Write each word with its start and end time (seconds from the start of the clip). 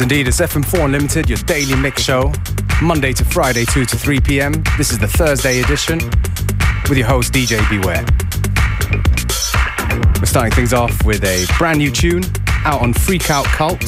Indeed. 0.00 0.28
It's 0.28 0.40
FM4 0.40 0.84
Unlimited, 0.84 1.28
your 1.28 1.38
daily 1.38 1.74
mix 1.74 2.02
show, 2.02 2.32
Monday 2.80 3.12
to 3.12 3.24
Friday, 3.24 3.64
2 3.64 3.84
to 3.84 3.96
3 3.96 4.20
p.m. 4.20 4.52
This 4.78 4.92
is 4.92 4.98
the 4.98 5.08
Thursday 5.08 5.60
edition 5.60 5.98
with 6.88 6.96
your 6.96 7.06
host, 7.06 7.32
DJ 7.32 7.58
Beware. 7.68 8.04
We're 10.18 10.26
starting 10.26 10.52
things 10.52 10.72
off 10.72 11.04
with 11.04 11.24
a 11.24 11.46
brand 11.58 11.78
new 11.78 11.90
tune 11.90 12.22
out 12.64 12.80
on 12.80 12.94
Freak 12.94 13.30
Out 13.30 13.44
Cult. 13.46 13.82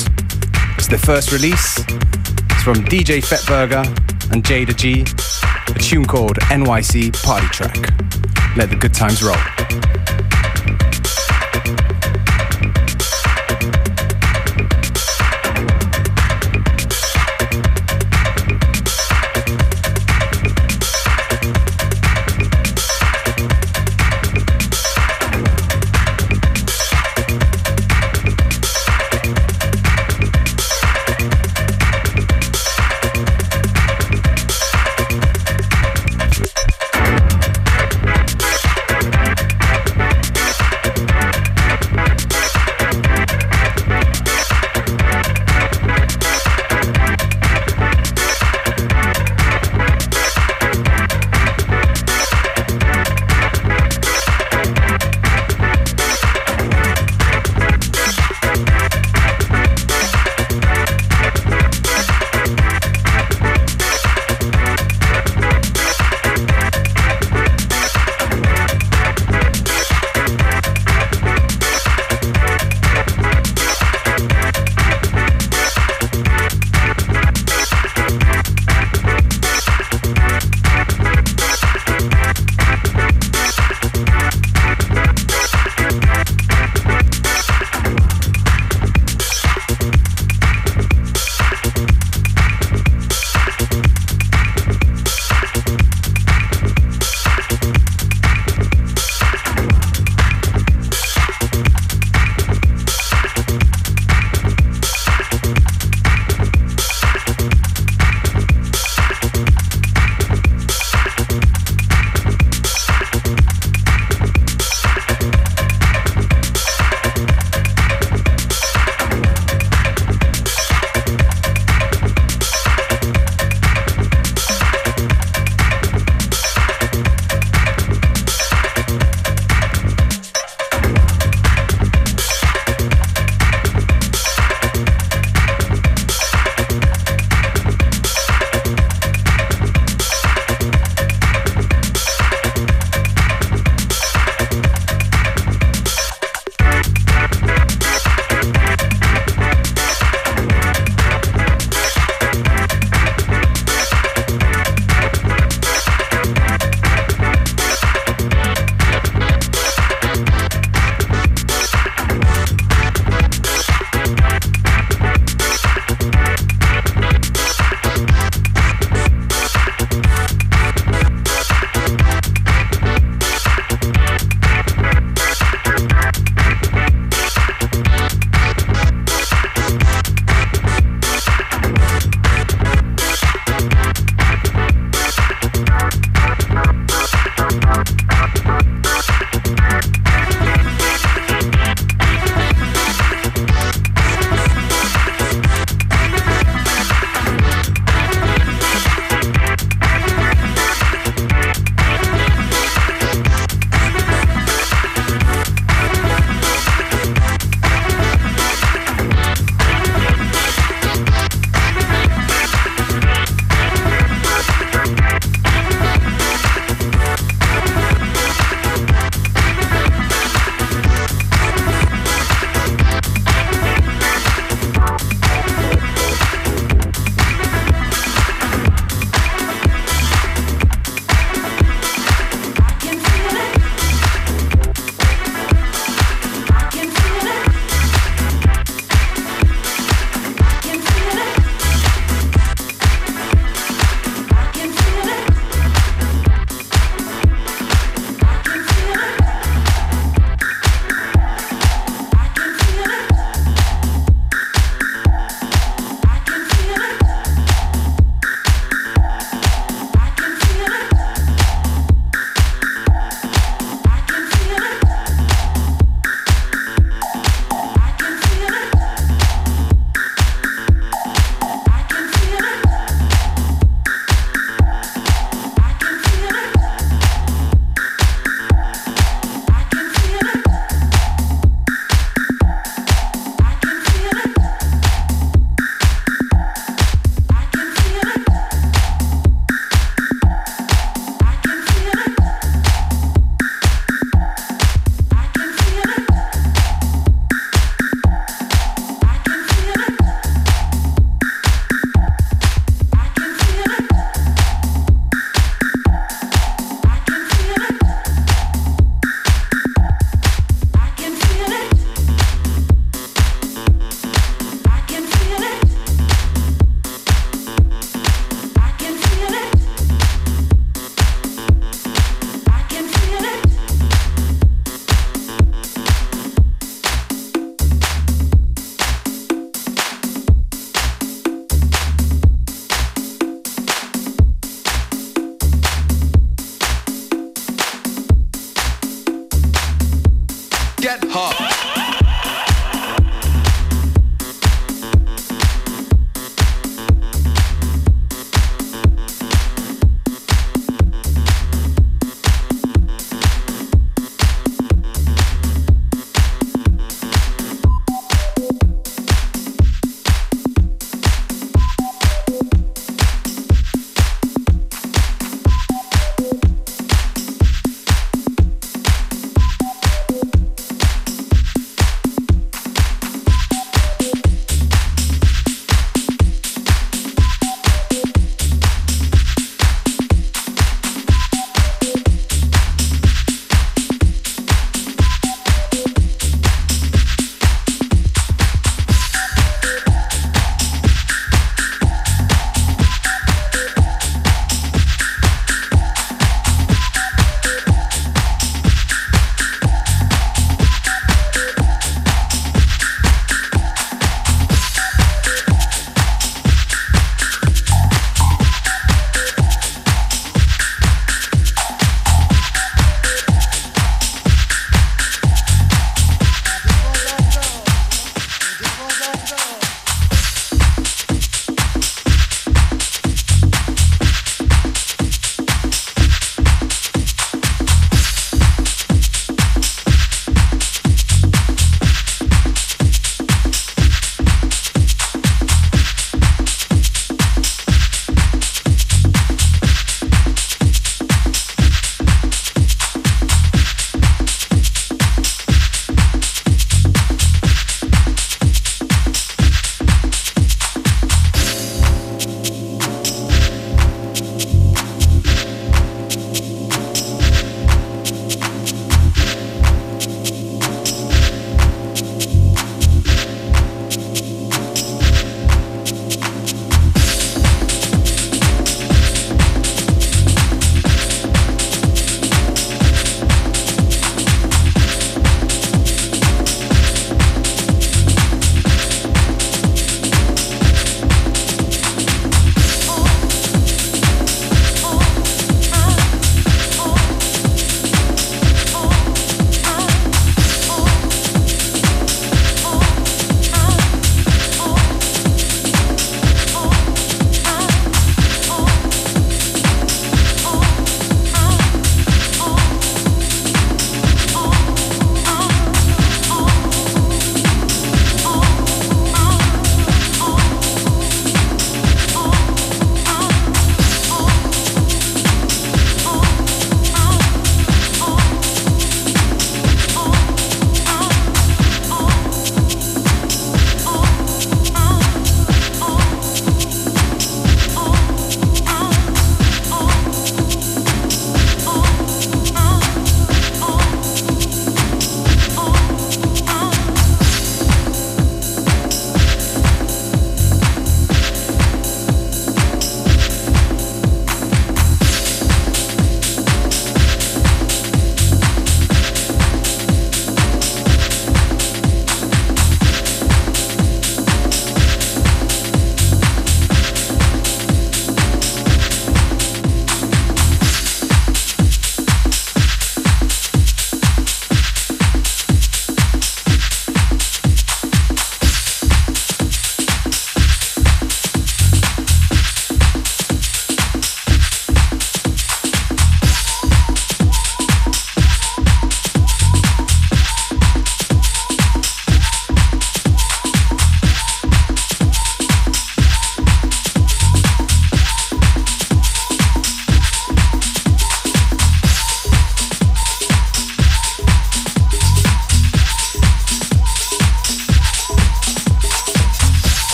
It's 0.77 0.89
the 0.89 0.98
first 0.98 1.33
release. 1.33 1.79
It's 1.79 2.62
from 2.62 2.84
DJ 2.84 3.25
Fett 3.25 3.47
Burger 3.47 3.83
and 4.33 4.42
Jayda 4.45 4.77
G, 4.77 5.03
a 5.75 5.79
tune 5.79 6.05
called 6.05 6.37
NYC 6.51 7.12
Party 7.23 7.47
Track. 7.48 7.77
Let 8.56 8.70
the 8.70 8.77
good 8.77 8.92
times 8.92 9.23
roll. 9.23 9.62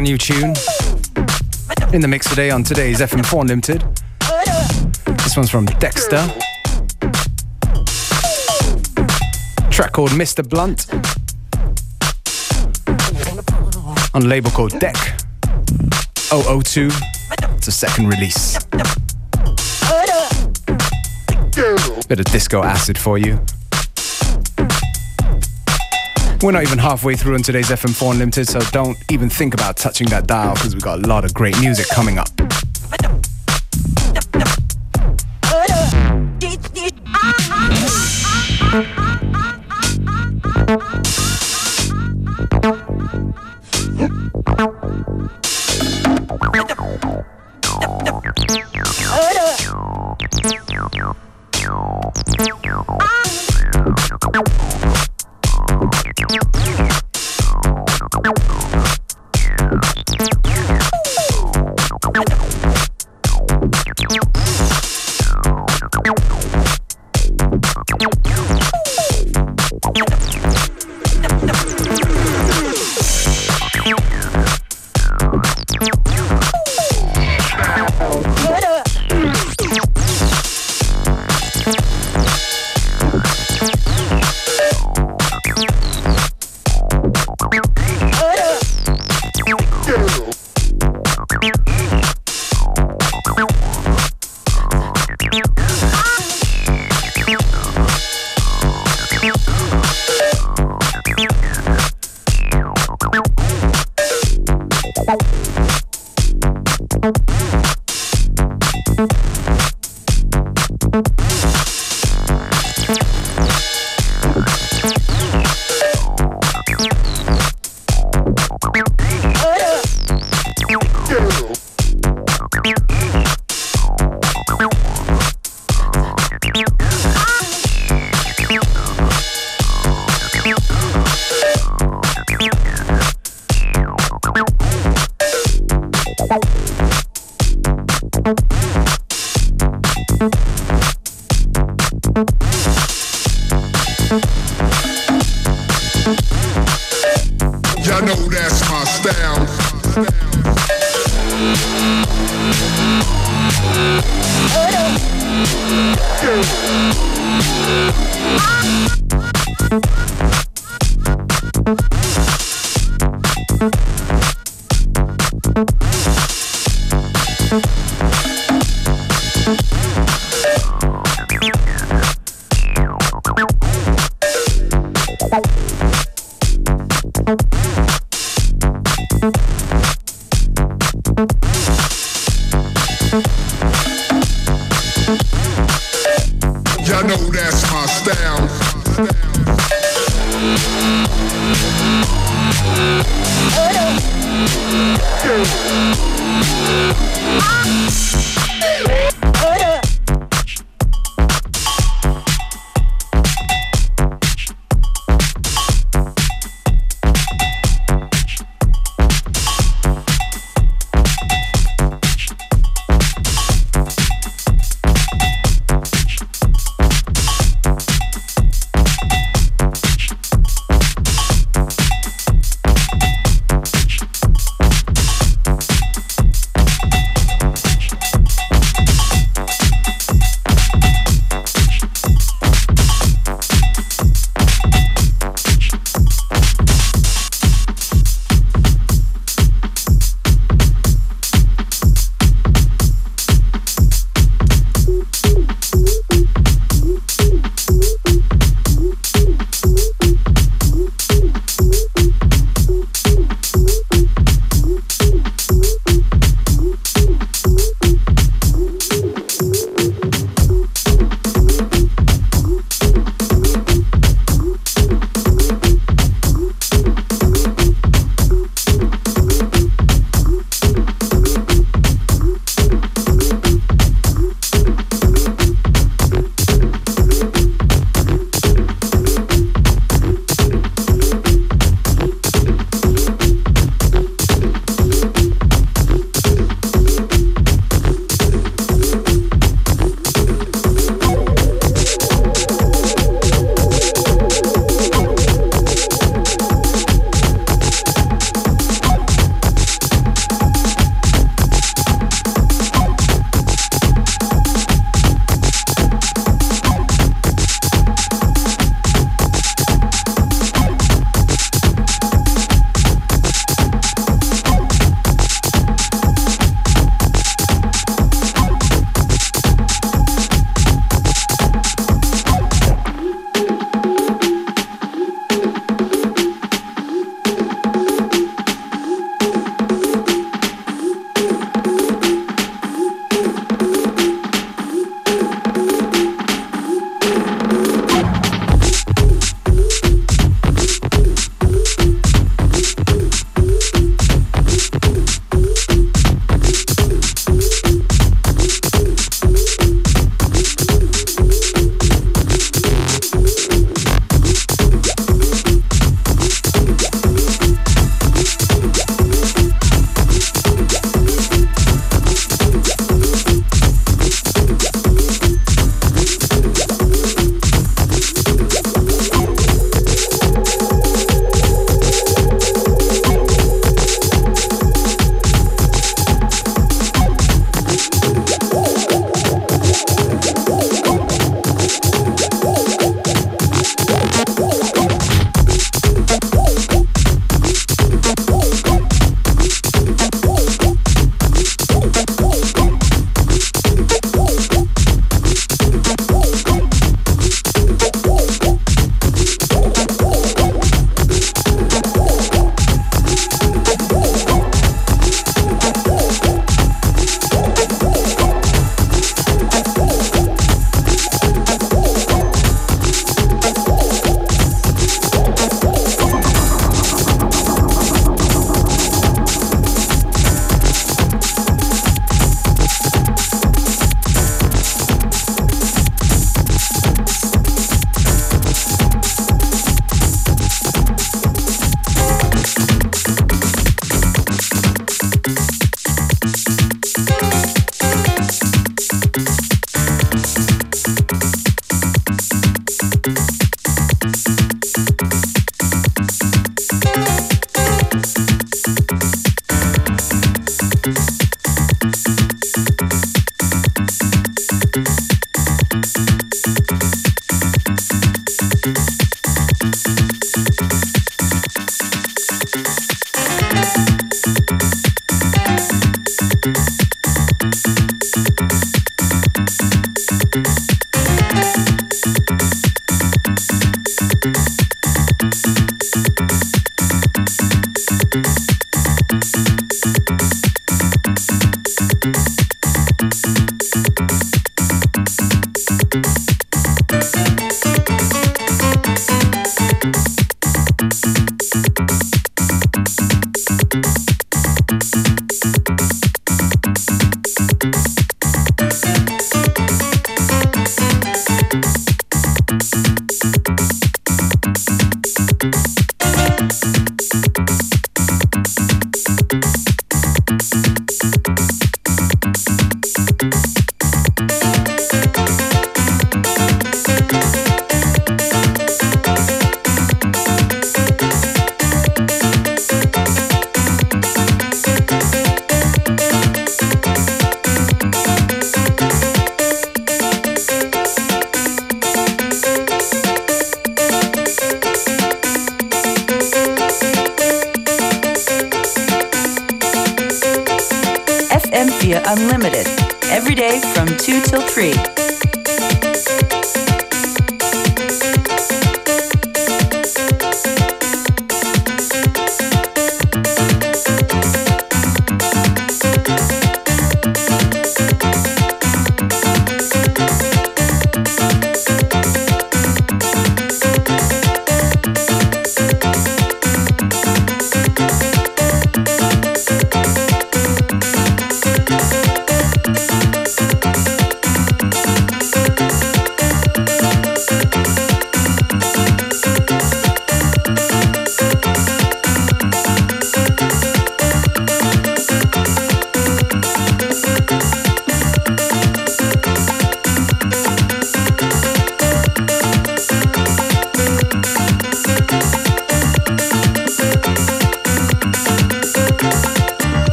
Brand 0.00 0.08
new 0.08 0.16
tune 0.16 0.54
in 1.92 2.00
the 2.00 2.08
mix 2.08 2.26
today 2.26 2.50
on 2.50 2.62
today's 2.62 3.00
FM4 3.00 3.42
Unlimited. 3.42 3.84
This 5.18 5.36
one's 5.36 5.50
from 5.50 5.66
Dexter. 5.66 6.26
Track 9.70 9.92
called 9.92 10.12
Mr. 10.12 10.42
Blunt. 10.48 10.86
On 14.14 14.22
a 14.22 14.26
label 14.26 14.50
called 14.50 14.70
Deck 14.80 14.96
002. 16.30 16.88
It's 17.58 17.68
a 17.68 17.70
second 17.70 18.06
release. 18.06 18.56
Bit 22.08 22.20
of 22.20 22.24
disco 22.32 22.62
acid 22.62 22.96
for 22.96 23.18
you. 23.18 23.38
We're 26.42 26.52
not 26.52 26.62
even 26.62 26.78
halfway 26.78 27.16
through 27.16 27.34
on 27.34 27.42
today's 27.42 27.68
FM4 27.68 28.12
Unlimited, 28.12 28.48
so 28.48 28.60
don't 28.72 28.96
even 29.10 29.28
think 29.28 29.52
about 29.52 29.76
touching 29.76 30.08
that 30.08 30.26
dial 30.26 30.54
because 30.54 30.74
we've 30.74 30.82
got 30.82 31.04
a 31.04 31.06
lot 31.06 31.26
of 31.26 31.34
great 31.34 31.58
music 31.60 31.86
coming 31.88 32.16
up. 32.16 32.30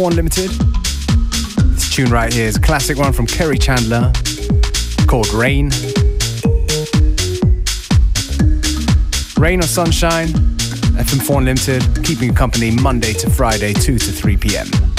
FM4 0.00 0.10
Unlimited. 0.10 0.50
This 1.74 1.90
tune 1.90 2.10
right 2.10 2.32
here 2.32 2.46
is 2.46 2.56
a 2.56 2.60
classic 2.60 2.96
one 2.96 3.12
from 3.12 3.26
Kerri 3.26 3.60
Chandler 3.60 4.10
called 5.06 5.28
Rain. 5.34 5.70
Rain 9.36 9.60
or 9.60 9.66
Sunshine, 9.66 10.28
FM4 10.96 11.38
Unlimited, 11.38 12.04
keeping 12.04 12.28
you 12.28 12.34
company 12.34 12.70
Monday 12.70 13.12
to 13.12 13.28
Friday, 13.28 13.74
2 13.74 13.98
to 13.98 14.12
3 14.12 14.36
p.m. 14.38 14.89